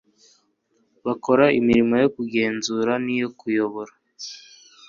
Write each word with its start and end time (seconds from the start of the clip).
bakora 1.05 1.45
imirimo 1.59 1.93
yo 2.03 2.09
kugenzura 2.15 2.91
n'iyo 3.05 3.29
kuyobora 3.39 3.93